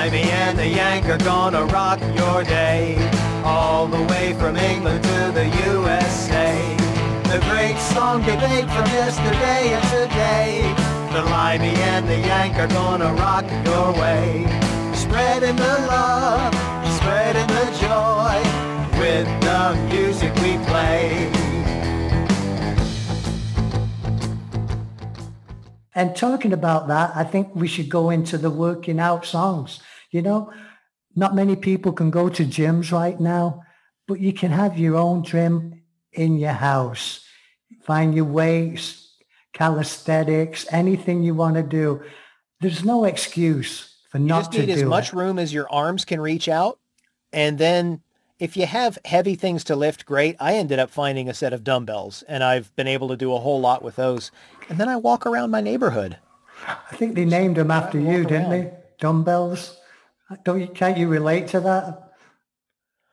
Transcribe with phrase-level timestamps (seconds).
[0.00, 2.96] Limey and the Yank are gonna rock your day.
[3.44, 6.56] All the way from England to the USA.
[7.24, 10.74] The great song debate from yesterday and today.
[11.12, 14.46] The Limey and the Yank are gonna rock your way.
[14.94, 16.54] Spreading the love,
[16.96, 18.40] spreading the joy
[18.98, 19.62] with the
[19.92, 21.30] music we play.
[25.94, 29.80] And talking about that, I think we should go into the working out songs.
[30.10, 30.52] You know,
[31.14, 33.62] not many people can go to gyms right now,
[34.06, 37.24] but you can have your own gym in your house.
[37.82, 39.14] Find your weights,
[39.52, 42.02] calisthenics, anything you want to do.
[42.60, 45.16] There's no excuse for You not just to need do as much it.
[45.16, 46.78] room as your arms can reach out.
[47.32, 48.02] And then
[48.38, 50.36] if you have heavy things to lift, great.
[50.40, 53.38] I ended up finding a set of dumbbells and I've been able to do a
[53.38, 54.30] whole lot with those.
[54.68, 56.18] And then I walk around my neighborhood.
[56.66, 58.72] I think they named them after you, didn't they?
[58.98, 59.79] Dumbbells.
[60.44, 62.12] Don't you, can't you relate to that?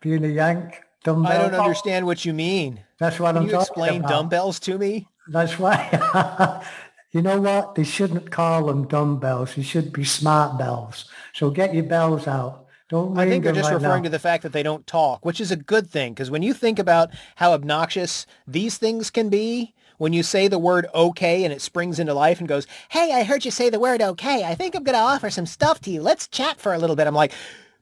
[0.01, 1.31] Being a Yank, dumbbell.
[1.31, 2.81] I don't understand what you mean.
[2.99, 4.09] That's what Can I'm you talking explain about.
[4.09, 5.07] dumbbells to me?
[5.29, 6.63] That's why.
[7.11, 7.75] you know what?
[7.75, 9.55] They shouldn't call them dumbbells.
[9.55, 11.05] They should be smart bells.
[11.33, 12.67] So get your bells out.
[12.89, 14.07] Don't I think they're just right referring now.
[14.07, 16.13] to the fact that they don't talk, which is a good thing.
[16.13, 20.59] Because when you think about how obnoxious these things can be, when you say the
[20.59, 23.79] word okay and it springs into life and goes, hey, I heard you say the
[23.79, 24.43] word okay.
[24.43, 26.01] I think I'm going to offer some stuff to you.
[26.01, 27.07] Let's chat for a little bit.
[27.07, 27.33] I'm like,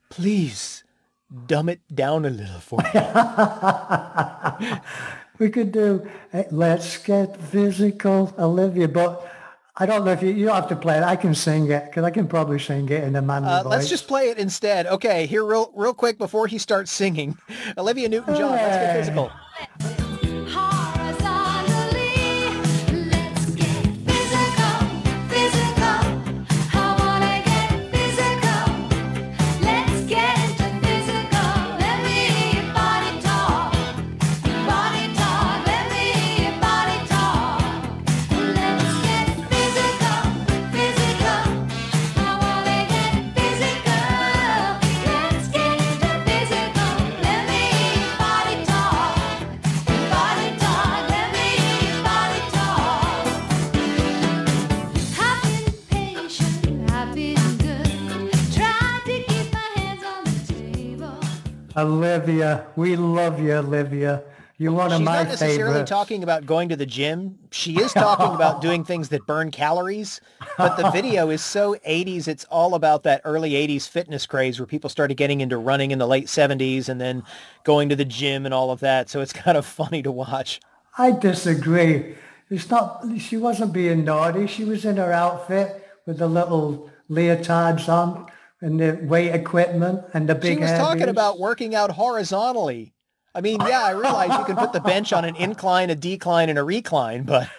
[0.09, 0.83] please
[1.47, 2.89] dumb it down a little for me.
[5.39, 6.07] we could do
[6.51, 9.29] Let's Get Physical, Olivia, but
[9.77, 11.03] I don't know if you, you don't have to play it.
[11.03, 13.71] I can sing it because I can probably sing it in a manly Uh, voice.
[13.71, 14.87] let's just play it instead.
[14.87, 17.37] Okay, here real real quick before he starts singing.
[17.77, 18.99] Olivia Newton-John, let's get Hey.
[19.01, 19.31] physical.
[61.77, 64.23] Olivia, we love you, Olivia.
[64.57, 65.89] You're one of She's my not necessarily favorites.
[65.89, 67.37] talking about going to the gym.
[67.51, 70.21] She is talking about doing things that burn calories.
[70.57, 72.29] But the video is so 80s.
[72.29, 75.99] It's all about that early 80s fitness craze where people started getting into running in
[75.99, 77.23] the late 70s and then
[77.65, 79.09] going to the gym and all of that.
[79.09, 80.61] So it's kind of funny to watch.
[80.97, 82.15] I disagree.
[82.49, 83.03] It's not.
[83.17, 84.47] She wasn't being naughty.
[84.47, 88.27] She was in her outfit with the little leotards on
[88.61, 90.57] and the weight equipment and the big.
[90.57, 92.93] She was talking about working out horizontally.
[93.33, 96.49] I mean, yeah, I realize you can put the bench on an incline, a decline,
[96.49, 97.49] and a recline, but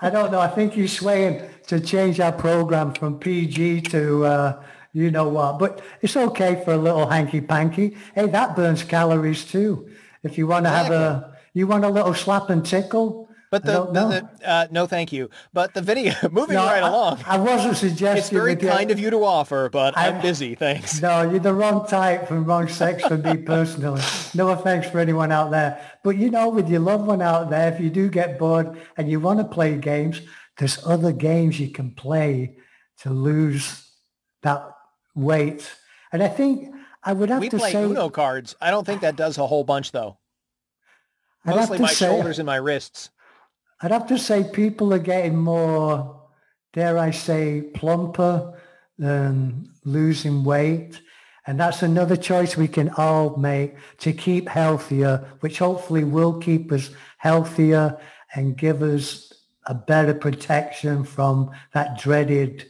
[0.00, 0.38] I don't know.
[0.38, 5.58] I think you're swaying to change our program from PG to uh, you know what.
[5.58, 7.96] But it's okay for a little hanky panky.
[8.14, 9.90] Hey, that burns calories too.
[10.22, 13.27] If you want to have a, you want a little slap and tickle.
[13.50, 15.30] But the, don't the, the uh, no, thank you.
[15.52, 17.20] But the video, moving No, right I- along.
[17.26, 18.18] I, wasn't suggesting.
[18.18, 20.54] It's very kind of you to offer, but I'm busy.
[20.54, 21.00] Thanks.
[21.00, 24.02] No, you're the wrong type and wrong sex for me personally.
[24.34, 25.80] No offense for anyone out there.
[26.04, 29.10] But you know, with your loved one out there, if you do get bored and
[29.10, 30.20] you want to play games,
[30.58, 32.56] there's other games you can play
[33.02, 33.88] to lose
[34.42, 34.68] that
[35.14, 35.70] weight.
[36.12, 38.56] And I think I would have We to play Uno cards.
[38.60, 40.18] I don't think that does a whole bunch, though.
[41.44, 43.10] I'd Mostly my say, shoulders and my wrists.
[43.80, 46.22] I'd have to say people are getting more,
[46.72, 48.60] dare I say, plumper
[48.98, 51.00] than losing weight.
[51.46, 56.70] And that's another choice we can all make to keep healthier, which hopefully will keep
[56.72, 57.98] us healthier
[58.34, 59.32] and give us
[59.66, 62.66] a better protection from that dreaded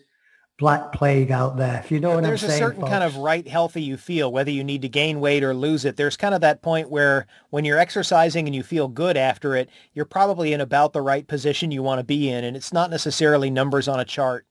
[0.58, 1.80] black plague out there.
[1.84, 4.32] If you know what I'm saying, there's a certain kind of right healthy you feel,
[4.32, 5.96] whether you need to gain weight or lose it.
[5.96, 9.70] There's kind of that point where when you're exercising and you feel good after it,
[9.94, 12.44] you're probably in about the right position you want to be in.
[12.44, 14.46] And it's not necessarily numbers on a chart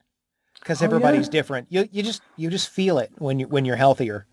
[0.60, 1.32] because Oh, everybody's yeah.
[1.32, 1.68] different.
[1.70, 4.26] You, you just you just feel it when you when you're healthier.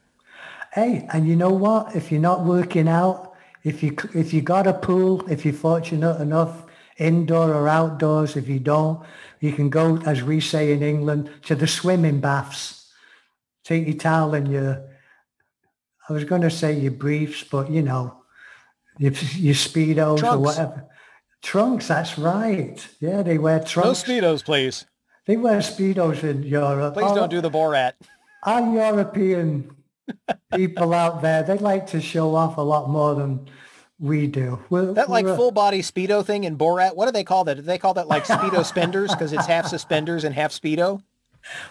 [0.73, 1.95] Hey, and you know what?
[1.97, 3.35] If you're not working out,
[3.65, 6.65] if you if you got a pool, if you're fortunate enough,
[6.99, 9.05] indoor or outdoors, if you don't,
[9.41, 12.93] you can go, as we say in England, to the swimming baths.
[13.65, 14.85] Take your towel and your,
[16.09, 18.23] I was going to say your briefs, but you know,
[18.99, 20.87] your, your speedos or whatever.
[21.43, 22.87] Trunks, that's right.
[23.01, 24.07] Yeah, they wear trunks.
[24.09, 24.87] No speedos, please.
[25.27, 26.95] they wear speedos in Europe.
[26.95, 27.93] Please Oh, don't do the Borat.
[28.45, 29.75] our European
[30.55, 33.49] people out there, they like to show off a lot more than
[34.05, 34.59] we do.
[34.69, 36.95] We're, That like full body speedo thing in Borat.
[36.95, 37.55] What do they call that?
[37.55, 41.03] Do they call that like speedo spenders because it's half suspenders and half speedo?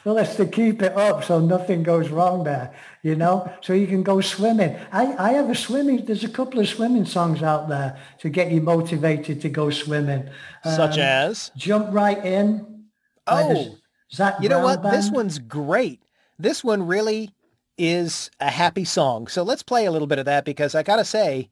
[0.04, 3.88] Well, it's to keep it up so nothing goes wrong there, you know, so you
[3.88, 4.76] can go swimming.
[4.92, 8.52] I, I have a swimming, there's a couple of swimming songs out there to get
[8.52, 10.30] you motivated to go swimming.
[10.64, 12.86] Such Um, as Jump Right In.
[13.28, 13.78] oh,
[14.12, 14.84] Zac you know what?
[14.84, 16.02] This one's great.
[16.38, 17.32] This one really
[17.78, 19.28] is a happy song.
[19.28, 21.50] So let's play a little bit of that because I gotta say,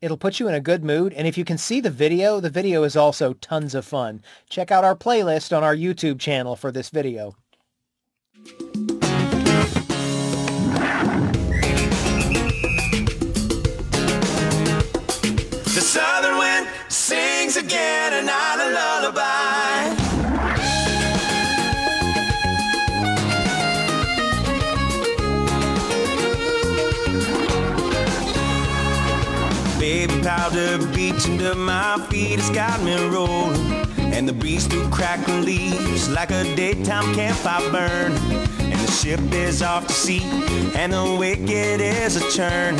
[0.00, 1.12] it'll put you in a good mood.
[1.12, 4.22] And if you can see the video, the video is also tons of fun.
[4.48, 7.36] Check out our playlist on our YouTube channel for this video.
[15.64, 18.05] The southern wind sings again
[30.46, 33.58] Powder beach under my feet has got me rolling.
[33.98, 38.12] And the breeze through crackling leaves like a daytime campfire burn.
[38.60, 40.22] And the ship is off to sea
[40.76, 42.76] and the wicked is a churn.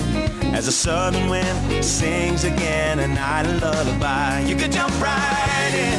[0.55, 4.43] As the southern wind sings again a night lullaby.
[4.43, 5.99] You could jump right in.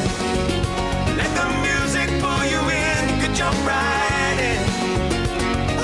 [1.20, 3.00] Let the music pull you in.
[3.10, 4.62] You could jump right in.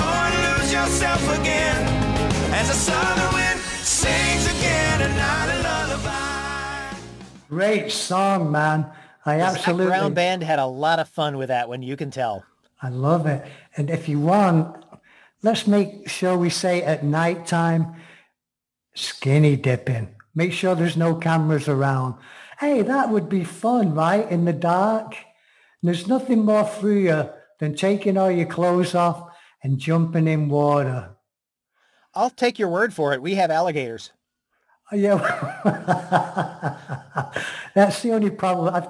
[0.01, 1.85] Or lose yourself again.
[2.55, 5.64] As the southern wind sings again a night.
[7.55, 8.91] Great song, man.
[9.25, 11.81] I Zac absolutely, Brown Band had a lot of fun with that one.
[11.81, 12.43] You can tell.
[12.81, 13.47] I love it.
[13.77, 14.83] And if you want,
[15.41, 17.95] let's make sure we say at nighttime,
[18.93, 20.13] skinny dipping.
[20.35, 22.15] Make sure there's no cameras around.
[22.59, 24.29] Hey, that would be fun, right?
[24.29, 25.15] In the dark.
[25.81, 29.31] There's nothing more freer than taking all your clothes off
[29.63, 31.11] and jumping in water.
[32.13, 33.21] I'll take your word for it.
[33.21, 34.11] We have alligators.
[34.91, 35.15] Uh, yeah,
[37.73, 38.73] that's the only problem.
[38.73, 38.87] I,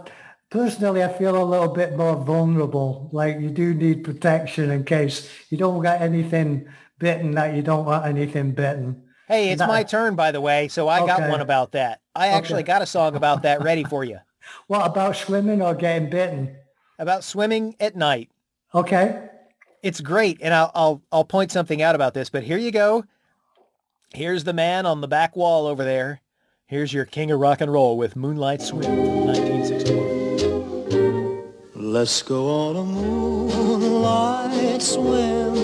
[0.50, 3.10] personally, I feel a little bit more vulnerable.
[3.14, 6.68] Like you do need protection in case you don't got anything
[7.00, 9.04] bitten that you don't want anything bitten.
[9.28, 12.02] Hey, it's That- my turn, by the way, so I got one about that.
[12.14, 12.68] I actually Okay.
[12.68, 14.20] got a song about that ready for you.
[14.68, 16.56] What about swimming or getting bitten?
[17.00, 18.30] About swimming at night.
[18.76, 19.28] Okay.
[19.82, 22.30] It's great, and I'll, I'll I'll point something out about this.
[22.30, 23.06] But here you go.
[24.14, 26.22] Here's the man on the back wall over there.
[26.68, 30.16] Here's your king of rock and roll with Moonlight Swim, 1961.
[31.76, 35.56] Let's go on a moonlight swim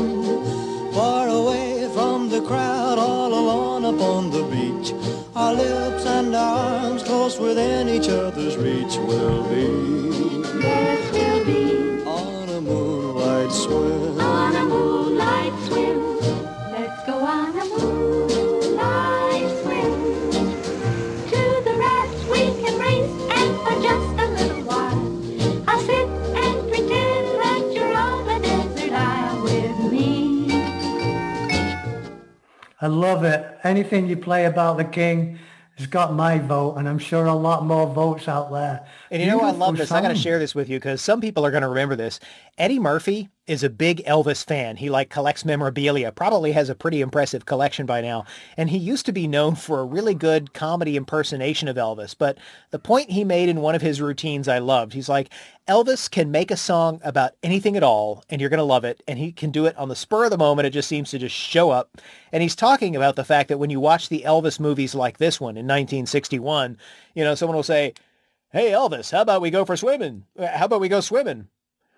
[0.94, 4.94] Far away from the crowd all alone upon the beach
[5.36, 11.91] Our lips and arms close within each other's reach We'll be Yes, we'll be
[32.92, 33.60] love it.
[33.64, 35.40] Anything you play about the king
[35.78, 38.86] has got my vote, and I'm sure a lot more votes out there.
[39.10, 39.92] And you know, I love Beautiful this.
[39.92, 42.20] I got to share this with you because some people are going to remember this.
[42.58, 44.78] Eddie Murphy is a big Elvis fan.
[44.78, 48.26] He like collects memorabilia, probably has a pretty impressive collection by now.
[48.56, 52.16] And he used to be known for a really good comedy impersonation of Elvis.
[52.18, 52.38] But
[52.70, 54.94] the point he made in one of his routines I loved.
[54.94, 55.34] He's like,
[55.68, 59.02] Elvis can make a song about anything at all and you're going to love it.
[59.08, 60.68] And he can do it on the spur of the moment.
[60.68, 61.98] It just seems to just show up.
[62.32, 65.42] And he's talking about the fact that when you watch the Elvis movies like this
[65.42, 66.78] one in 1961,
[67.16, 67.96] you know, someone will say,
[68.52, 70.26] Hey, Elvis, how about we go for swimming?
[70.38, 71.48] How about we go swimming?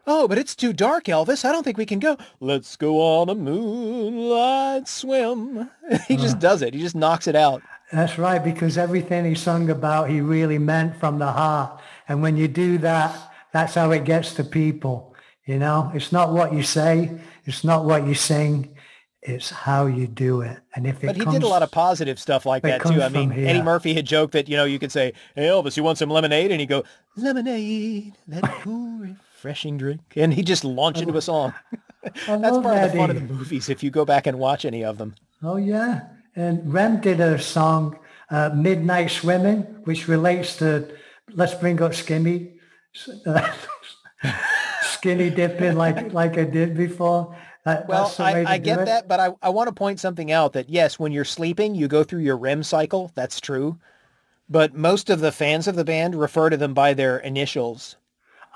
[0.06, 1.46] Oh, but it's too dark, Elvis.
[1.46, 2.18] I don't think we can go.
[2.40, 5.70] Let's go on a moonlight swim.
[6.08, 6.40] he just uh.
[6.40, 6.74] does it.
[6.74, 7.62] He just knocks it out.
[7.92, 11.80] That's right, because everything he sung about, he really meant from the heart.
[12.08, 13.16] And when you do that,
[13.54, 15.16] that's how it gets to people.
[15.46, 18.76] You know, it's not what you say, it's not what you sing,
[19.22, 20.58] it's how you do it.
[20.76, 23.02] And if it But he comes, did a lot of positive stuff like that too.
[23.02, 23.48] I mean, here.
[23.48, 26.10] Eddie Murphy had joked that, you know, you could say, Hey, Elvis, you want some
[26.10, 26.52] lemonade?
[26.52, 26.84] And he'd go,
[27.16, 30.02] Lemonade, that cool, refreshing drink.
[30.16, 31.54] And he'd just launch into a song.
[32.04, 34.84] That's part of the fun of the movies if you go back and watch any
[34.84, 35.16] of them.
[35.42, 37.98] Oh yeah, and Rem did a song,
[38.30, 40.96] uh, "Midnight Swimming," which relates to
[41.32, 42.54] "Let's Bring Up Skinny,"
[43.26, 43.54] uh,
[44.84, 47.36] skinny dipping, like like I did before.
[47.66, 48.86] That, Well, that's the way I, I get it.
[48.86, 51.88] that, but I, I want to point something out that yes, when you're sleeping, you
[51.88, 53.12] go through your REM cycle.
[53.16, 53.78] That's true.
[54.50, 57.96] But most of the fans of the band refer to them by their initials.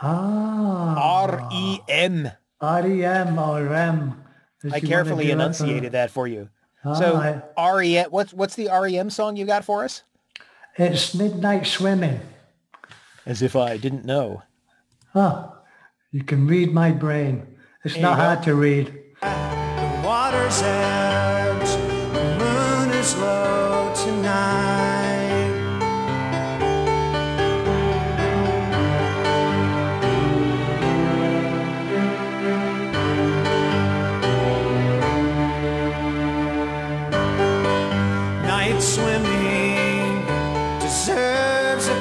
[0.02, 2.32] Ah, R-E-M.
[2.62, 4.24] REM or REM.
[4.62, 6.50] Did I you wanna carefully do it for- uh, enunciated that for you.
[6.86, 7.20] All so ah,
[7.58, 7.76] right.
[7.78, 10.04] REM, what's what's the REM song you got for us?
[10.78, 12.20] It's Midnight Swimming.
[13.26, 14.44] As if I didn't know.
[15.14, 15.50] Huh.
[16.12, 17.46] You can read my brain.
[17.84, 18.94] It's There not hard to read.
[19.22, 21.47] The water's edge,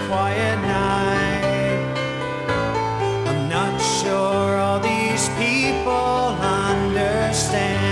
[0.06, 1.82] quiet night.
[3.26, 7.86] I'm not sure all these people understand.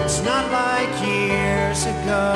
[0.00, 2.26] It's not like years ago.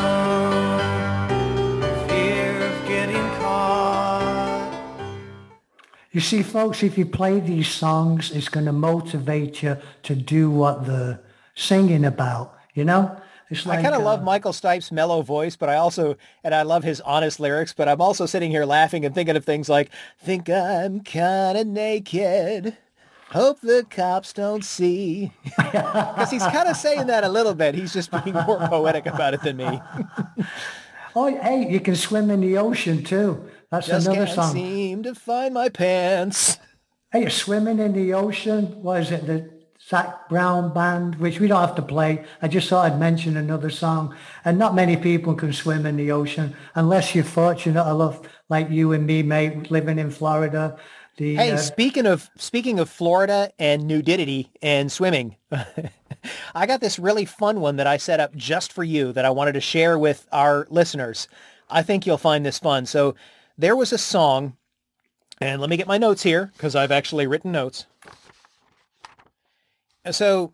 [2.08, 4.72] Fear of getting caught.
[6.10, 10.50] You see, folks, if you play these songs, it's going to motivate you to do
[10.50, 11.20] what they're
[11.54, 13.19] singing about, you know?
[13.50, 16.54] It's like, I kind of uh, love Michael Stipe's mellow voice, but I also, and
[16.54, 19.68] I love his honest lyrics, but I'm also sitting here laughing and thinking of things
[19.68, 22.76] like, think I'm kind of naked.
[23.30, 25.32] Hope the cops don't see.
[25.56, 27.74] Because he's kind of saying that a little bit.
[27.74, 29.80] He's just being more poetic about it than me.
[31.16, 33.50] Oh, hey, you can swim in the ocean too.
[33.70, 34.52] That's Just another can't song.
[34.52, 36.58] seem to find my pants.
[37.10, 38.80] Hey, you're swimming in the ocean.
[38.82, 39.26] What is it?
[39.26, 39.50] The
[39.90, 42.24] Zac Brown band, which we don't have to play.
[42.40, 44.14] I just thought I'd mention another song.
[44.44, 48.92] And not many people can swim in the ocean unless you're fortunate enough, like you
[48.92, 50.78] and me, mate, living in Florida.
[51.16, 55.34] The, Hey, uh, speaking of speaking of Florida and nudity and swimming,
[56.54, 59.30] I got this really fun one that I set up just for you that I
[59.30, 61.26] wanted to share with our listeners.
[61.68, 62.86] I think you'll find this fun.
[62.86, 63.16] So
[63.58, 64.56] there was a song,
[65.40, 67.86] and let me get my notes here because I've actually written notes.
[70.10, 70.52] So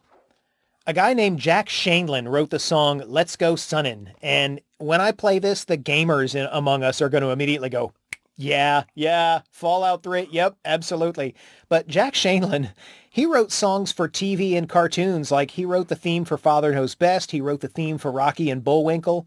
[0.86, 5.38] a guy named Jack Shaindlin wrote the song "Let's Go Sunnin'," and when I play
[5.38, 7.92] this, the gamers in, among us are going to immediately go,
[8.36, 11.34] "Yeah, yeah, Fallout 3, yep, absolutely."
[11.68, 12.72] But Jack Shaindlin,
[13.08, 15.30] he wrote songs for TV and cartoons.
[15.30, 17.30] Like he wrote the theme for Father Knows Best.
[17.30, 19.26] He wrote the theme for Rocky and Bullwinkle.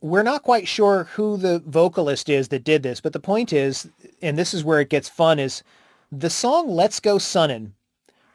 [0.00, 3.88] We're not quite sure who the vocalist is that did this, but the point is,
[4.22, 5.62] and this is where it gets fun, is
[6.10, 7.74] the song "Let's Go Sunnin'"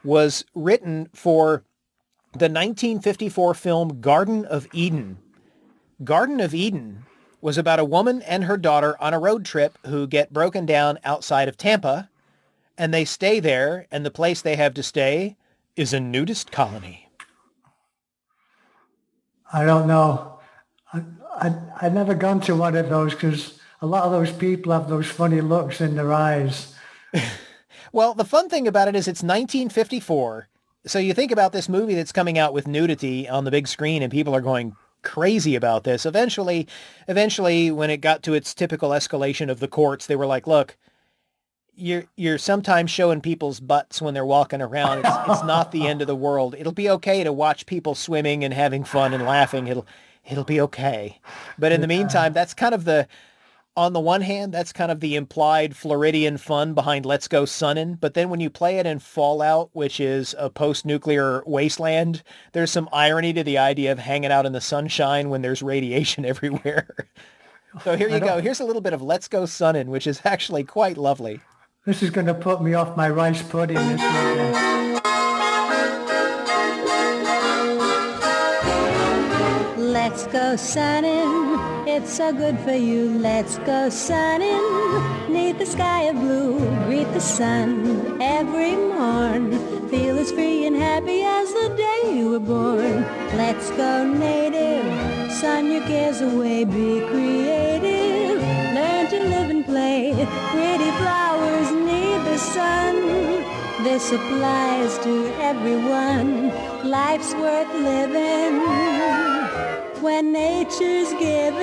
[0.04, 1.64] was written for
[2.32, 5.18] the 1954 film Garden of Eden.
[6.02, 7.04] Garden of Eden
[7.40, 10.98] was about a woman and her daughter on a road trip who get broken down
[11.04, 12.08] outside of Tampa,
[12.78, 15.36] and they stay there, and the place they have to stay
[15.76, 17.08] is a nudist colony.
[19.52, 20.40] I don't know.
[20.92, 21.02] I,
[21.36, 24.88] I, I've never gone to one of those because a lot of those people have
[24.88, 26.74] those funny looks in their eyes.
[27.92, 30.48] Well, the fun thing about it is it's 1954.
[30.86, 34.02] So you think about this movie that's coming out with nudity on the big screen
[34.02, 36.06] and people are going crazy about this.
[36.06, 36.66] Eventually,
[37.06, 40.76] eventually when it got to its typical escalation of the courts, they were like, look,
[41.74, 44.98] you're you're sometimes showing people's butts when they're walking around.
[45.00, 46.54] It's, it's not the end of the world.
[46.58, 49.68] It'll be okay to watch people swimming and having fun and laughing.
[49.68, 49.86] It'll
[50.28, 51.20] it'll be okay.
[51.58, 53.08] But in the meantime, that's kind of the
[53.76, 57.94] on the one hand, that's kind of the implied Floridian fun behind Let's Go Sunnin'.
[57.94, 62.88] But then when you play it in Fallout, which is a post-nuclear wasteland, there's some
[62.92, 66.88] irony to the idea of hanging out in the sunshine when there's radiation everywhere.
[67.82, 68.40] so here you go.
[68.40, 71.40] Here's a little bit of Let's Go Sunnin', which is actually quite lovely.
[71.86, 74.82] This is going to put me off my rice pudding this weekend.
[79.92, 81.41] Let's go sunning,
[81.92, 83.18] it's so good for you.
[83.18, 84.64] Let's go sunning,
[85.28, 86.58] neath the sky of blue.
[86.86, 89.52] Greet the sun every morn.
[89.90, 93.02] Feel as free and happy as the day you were born.
[93.36, 96.64] Let's go native, sun your cares away.
[96.64, 98.40] Be creative,
[98.76, 100.12] learn to live and play.
[100.54, 102.94] Pretty flowers need the sun.
[103.84, 105.14] This applies to
[105.50, 106.48] everyone.
[106.88, 109.31] Life's worth living
[110.02, 111.60] when nature's giving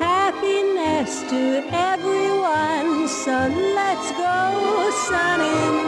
[0.00, 3.06] happiness to everyone.
[3.06, 5.86] So let's go sunning.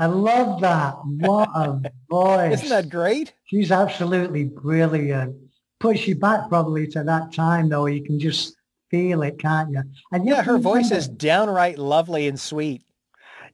[0.00, 0.94] I love that.
[1.04, 1.80] What a
[2.10, 2.62] voice.
[2.62, 3.34] Isn't that great?
[3.44, 5.36] She's absolutely brilliant.
[5.80, 7.86] Puts you back probably to that time though.
[7.86, 8.56] You can just
[8.90, 9.82] feel it, can't you?
[10.12, 12.82] And Yeah, her voice is downright lovely and sweet.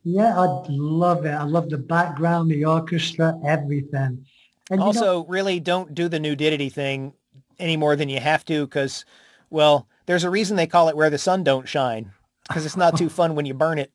[0.05, 1.31] Yeah, I love it.
[1.31, 4.25] I love the background, the orchestra, everything.
[4.71, 7.15] And you know- Also, really don't do the nudity thing
[7.59, 9.05] any more than you have to because,
[9.51, 12.11] well, there's a reason they call it where the sun don't shine
[12.49, 13.91] because it's not too fun when you burn it.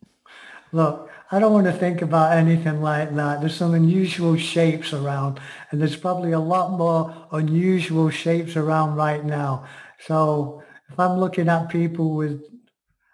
[0.71, 3.39] Look, I don't want to think about anything like that.
[3.39, 5.39] There's some unusual shapes around,
[5.71, 9.65] and there's probably a lot more unusual shapes around right now.
[10.05, 12.41] So if I'm looking at people with,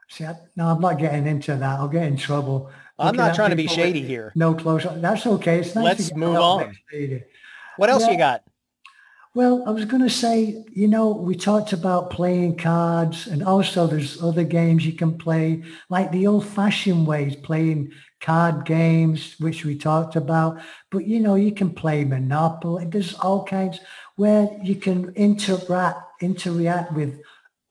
[0.10, 1.80] see, I, no, I'm not getting into that.
[1.80, 2.70] I'll get in trouble.
[2.98, 4.32] I'm not trying to be shady here.
[4.36, 4.86] No close.
[4.98, 5.60] That's okay.
[5.60, 5.84] It's nice.
[5.84, 7.22] to Let's move a little bit on.
[7.78, 8.12] What else Yeah.
[8.12, 8.44] you got?
[9.34, 13.86] Well, I was going to say, you know, we talked about playing cards and also
[13.86, 19.78] there's other games you can play, like the old-fashioned ways, playing card games, which we
[19.78, 20.62] talked about.
[20.90, 22.86] But, you know, you can play Monopoly.
[22.86, 23.82] There's all kinds
[24.16, 27.20] where you can interact, interact with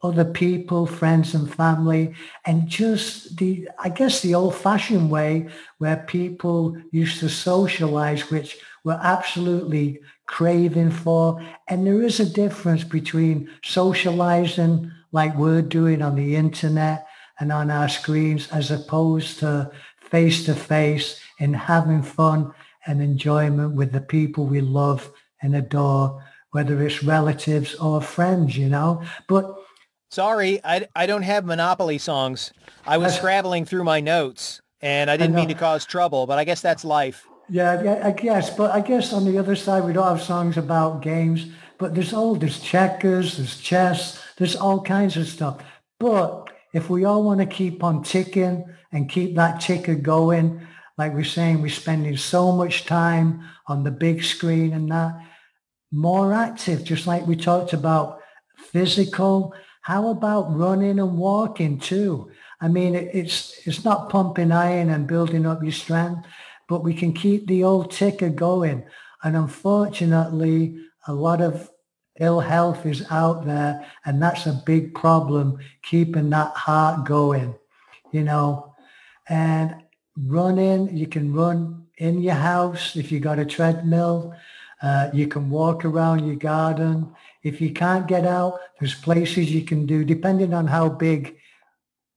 [0.04, 6.76] other people, friends and family, and just the, I guess the old-fashioned way where people
[6.92, 11.42] used to socialize, which we're absolutely craving for.
[11.68, 17.06] And there is a difference between socializing like we're doing on the internet
[17.40, 19.70] and on our screens as opposed to
[20.00, 22.52] face-to-face and having fun
[22.86, 28.68] and enjoyment with the people we love and adore, whether it's relatives or friends, you
[28.68, 29.02] know.
[29.28, 29.56] But
[30.10, 32.52] Sorry, I, I don't have Monopoly songs.
[32.86, 36.44] I was scrabbling through my notes and I didn't mean to cause trouble, but I
[36.44, 37.26] guess that's life.
[37.48, 38.50] Yeah, yeah, I guess.
[38.50, 41.46] But I guess on the other side, we don't have songs about games.
[41.78, 45.62] But there's all there's checkers, there's chess, there's all kinds of stuff.
[45.98, 51.12] But if we all want to keep on ticking and keep that ticker going, like
[51.12, 55.14] we're saying, we're spending so much time on the big screen and that,
[55.90, 58.20] more active, just like we talked about
[58.56, 59.54] physical.
[59.84, 62.30] How about running and walking too?
[62.58, 66.26] I mean, it's it's not pumping iron and building up your strength,
[66.70, 68.82] but we can keep the old ticker going.
[69.22, 71.68] And unfortunately, a lot of
[72.18, 77.54] ill health is out there, and that's a big problem, keeping that heart going,
[78.10, 78.74] you know.
[79.28, 79.82] And
[80.16, 84.34] running, you can run in your house if you got a treadmill.
[84.80, 87.14] Uh, you can walk around your garden.
[87.44, 91.36] If you can't get out, there's places you can do, depending on how big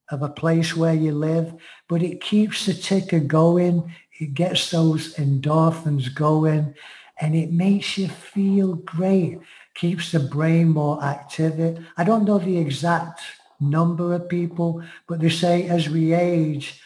[0.09, 1.53] of a place where you live.
[1.87, 3.93] But it keeps the ticker going.
[4.19, 6.73] It gets those endorphins going
[7.19, 9.39] and it makes you feel great.
[9.75, 11.85] Keeps the brain more active.
[11.97, 13.21] I don't know the exact
[13.59, 16.81] number of people, but they say as we age,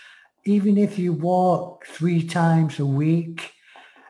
[0.46, 3.52] even if you walk three times a week,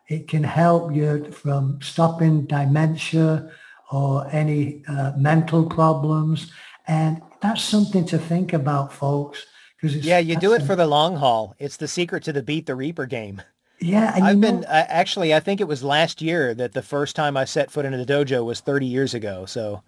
[0.08, 3.52] it can help you from stopping dementia
[3.92, 6.52] or any uh, mental problems.
[6.88, 9.46] And that's something to think about, folks.
[9.80, 11.56] Because Yeah, you do it for the long haul.
[11.60, 13.42] It's the secret to the Beat the Reaper game.
[13.80, 15.34] Yeah, and I've know, been uh, actually.
[15.34, 18.06] I think it was last year that the first time I set foot into the
[18.06, 19.46] dojo was 30 years ago.
[19.48, 19.82] So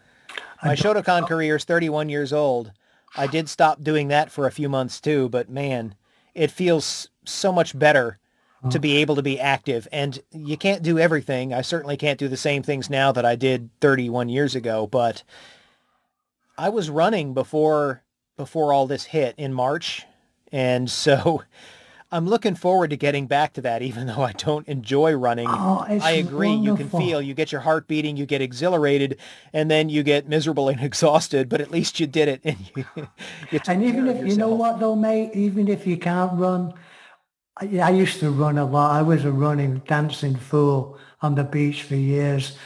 [0.63, 2.71] my Shotokan career is 31 years old.
[3.15, 5.93] I did stop doing that for a few months too, but man,
[6.33, 8.17] it feels so much better
[8.69, 9.87] to be able to be active.
[9.91, 11.53] And you can't do everything.
[11.53, 15.23] I certainly can't do the same things now that I did 31 years ago, but
[16.57, 18.03] I was running before
[18.37, 20.05] before all this hit in March.
[20.51, 21.43] And so
[22.13, 25.47] I'm looking forward to getting back to that, even though I don't enjoy running.
[25.49, 26.53] Oh, I agree.
[26.53, 29.17] You can feel, you get your heart beating, you get exhilarated,
[29.51, 32.41] and then you get miserable and exhausted, but at least you did it.
[32.43, 32.85] And, you,
[33.49, 36.75] you And even if you know what though, mate, even if you can't run,
[37.57, 38.91] I, I used to run a lot.
[38.91, 42.57] I was a running, dancing fool on the beach for years.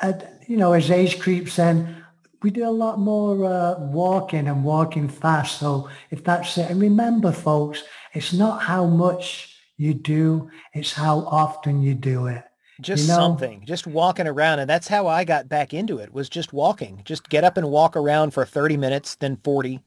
[0.00, 2.02] And you know, as age creeps in,
[2.42, 5.58] we do a lot more uh, walking and walking fast.
[5.60, 7.82] So if that's it, and remember, folks,
[8.12, 12.42] it's not how much you do; it's how often you do it.
[12.80, 13.18] Just you know?
[13.18, 14.58] something, just walking around.
[14.58, 17.02] And that's how I got back into it was just walking.
[17.04, 19.80] Just get up and walk around for 30 minutes, then 40.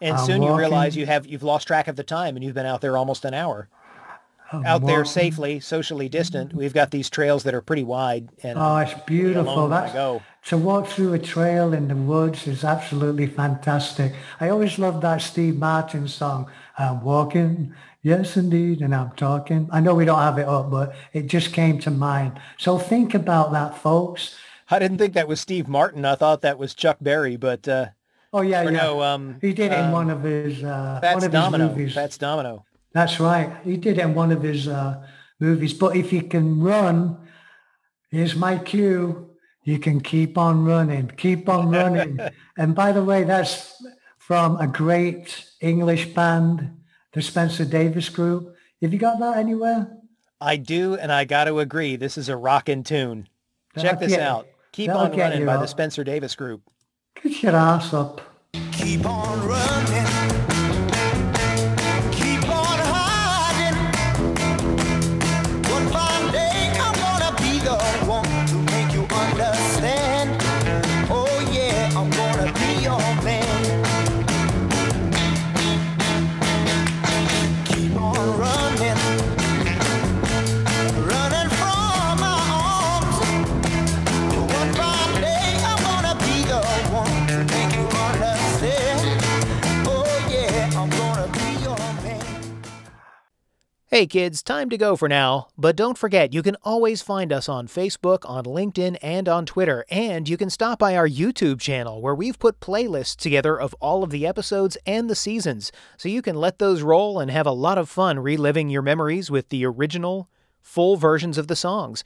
[0.00, 2.54] And I'm soon you realize you have, you've lost track of the time and you've
[2.54, 3.68] been out there almost an hour.
[4.50, 6.54] I'm Out there safely, socially distant.
[6.54, 8.30] We've got these trails that are pretty wide.
[8.42, 9.68] And Oh, it's beautiful.
[9.68, 10.22] That's go.
[10.46, 14.14] to walk through a trail in the woods is absolutely fantastic.
[14.40, 16.50] I always loved that Steve Martin song.
[16.78, 19.68] I'm walking, yes indeed, and I'm talking.
[19.70, 22.40] I know we don't have it up, but it just came to mind.
[22.56, 24.34] So think about that, folks.
[24.70, 26.06] I didn't think that was Steve Martin.
[26.06, 27.86] I thought that was Chuck Berry, but uh,
[28.32, 28.82] Oh yeah, or yeah.
[28.82, 31.68] no, um, he did it in um, one of his uh, one of Domino.
[31.68, 31.94] his movies.
[31.94, 32.64] Fats Domino.
[32.92, 33.50] That's right.
[33.64, 35.02] He did it in one of his uh,
[35.40, 35.72] movies.
[35.74, 37.16] But if you can run,
[38.10, 39.30] here's my cue.
[39.64, 41.08] You can keep on running.
[41.16, 42.18] Keep on running.
[42.56, 43.82] and by the way, that's
[44.18, 46.76] from a great English band,
[47.12, 48.54] the Spencer Davis Group.
[48.82, 49.90] Have you got that anywhere?
[50.40, 51.96] I do, and I got to agree.
[51.96, 53.28] This is a rockin' tune.
[53.74, 54.46] Check That'll this get- out.
[54.72, 55.66] Keep on running by the.
[55.66, 56.62] Spencer Davis Group.
[57.22, 58.20] Get your ass up.
[58.72, 59.67] Keep on running.
[93.98, 95.48] Hey kids, time to go for now.
[95.58, 99.84] But don't forget, you can always find us on Facebook, on LinkedIn, and on Twitter.
[99.90, 104.04] And you can stop by our YouTube channel where we've put playlists together of all
[104.04, 105.72] of the episodes and the seasons.
[105.96, 109.32] So you can let those roll and have a lot of fun reliving your memories
[109.32, 110.30] with the original,
[110.60, 112.04] full versions of the songs.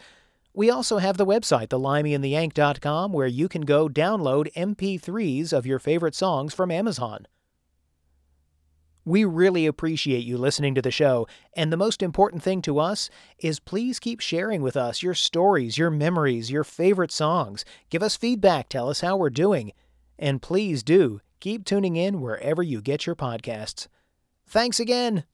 [0.54, 6.14] We also have the website, thelimeyandtheyank.com, where you can go download MP3s of your favorite
[6.14, 7.26] songs from Amazon.
[9.04, 13.10] We really appreciate you listening to the show, and the most important thing to us
[13.38, 17.64] is please keep sharing with us your stories, your memories, your favorite songs.
[17.90, 19.72] Give us feedback, tell us how we're doing,
[20.18, 23.88] and please do keep tuning in wherever you get your podcasts.
[24.46, 25.24] Thanks again.